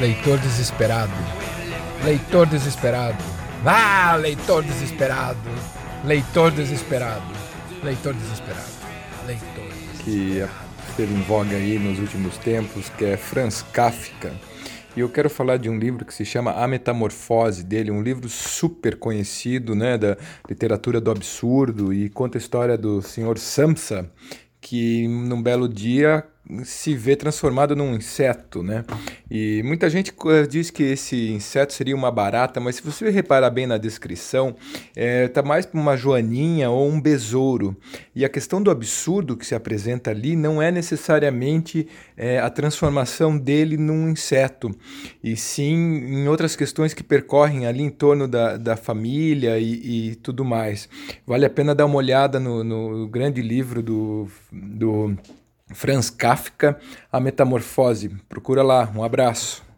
Leitor 0.00 0.38
desesperado. 0.38 1.12
Leitor 2.02 2.46
desesperado. 2.46 3.22
Ah, 3.66 4.16
leitor 4.16 4.64
desesperado. 4.64 5.38
Leitor 6.06 6.50
desesperado. 6.52 7.30
Leitor 7.84 8.14
desesperado. 8.14 8.70
Leitor. 9.26 9.64
Desesperado. 9.64 10.02
Que 10.02 10.48
esteve 10.88 11.12
em 11.12 11.20
voga 11.20 11.54
aí 11.54 11.78
nos 11.78 11.98
últimos 11.98 12.38
tempos, 12.38 12.88
que 12.96 13.04
é 13.04 13.18
Franz 13.18 13.62
Kafka. 13.74 14.32
E 14.96 15.00
eu 15.00 15.08
quero 15.10 15.28
falar 15.28 15.58
de 15.58 15.68
um 15.68 15.78
livro 15.78 16.06
que 16.06 16.14
se 16.14 16.24
chama 16.24 16.52
A 16.52 16.66
Metamorfose 16.66 17.62
dele, 17.62 17.90
um 17.90 18.02
livro 18.02 18.26
super 18.26 18.96
conhecido, 18.96 19.74
né, 19.74 19.98
da 19.98 20.16
literatura 20.48 20.98
do 20.98 21.10
absurdo 21.10 21.92
e 21.92 22.08
conta 22.08 22.38
a 22.38 22.40
história 22.40 22.78
do 22.78 23.02
senhor 23.02 23.38
Samsa, 23.38 24.10
que 24.62 25.06
num 25.06 25.42
belo 25.42 25.68
dia 25.68 26.24
se 26.64 26.94
vê 26.94 27.16
transformado 27.16 27.76
num 27.76 27.94
inseto, 27.94 28.62
né? 28.62 28.84
E 29.30 29.62
muita 29.64 29.88
gente 29.88 30.12
diz 30.48 30.70
que 30.70 30.82
esse 30.82 31.30
inseto 31.30 31.72
seria 31.72 31.94
uma 31.94 32.10
barata, 32.10 32.60
mas 32.60 32.76
se 32.76 32.82
você 32.82 33.10
reparar 33.10 33.50
bem 33.50 33.66
na 33.66 33.78
descrição, 33.78 34.56
é, 34.94 35.28
tá 35.28 35.42
mais 35.42 35.66
para 35.66 35.80
uma 35.80 35.96
joaninha 35.96 36.70
ou 36.70 36.88
um 36.88 37.00
besouro. 37.00 37.76
E 38.14 38.24
a 38.24 38.28
questão 38.28 38.62
do 38.62 38.70
absurdo 38.70 39.36
que 39.36 39.46
se 39.46 39.54
apresenta 39.54 40.10
ali 40.10 40.36
não 40.36 40.60
é 40.60 40.70
necessariamente 40.70 41.86
é, 42.16 42.38
a 42.38 42.50
transformação 42.50 43.38
dele 43.38 43.76
num 43.76 44.08
inseto, 44.08 44.70
e 45.22 45.36
sim 45.36 45.74
em 45.74 46.28
outras 46.28 46.56
questões 46.56 46.92
que 46.92 47.02
percorrem 47.02 47.66
ali 47.66 47.82
em 47.82 47.90
torno 47.90 48.26
da, 48.26 48.56
da 48.56 48.76
família 48.76 49.58
e, 49.58 50.10
e 50.10 50.14
tudo 50.16 50.44
mais. 50.44 50.88
Vale 51.26 51.46
a 51.46 51.50
pena 51.50 51.74
dar 51.74 51.86
uma 51.86 51.96
olhada 51.96 52.40
no, 52.40 52.64
no 52.64 53.08
grande 53.08 53.40
livro 53.40 53.82
do, 53.82 54.28
do 54.50 55.16
Franz 55.72 56.10
Kafka, 56.10 56.78
A 57.12 57.20
Metamorfose. 57.20 58.08
Procura 58.28 58.62
lá. 58.62 58.90
Um 58.94 59.02
abraço. 59.02 59.69